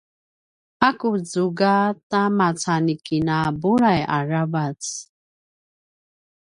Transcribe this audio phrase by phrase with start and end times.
[0.87, 1.75] a ku zuga
[2.09, 4.81] ta maca ni kina bulai aravac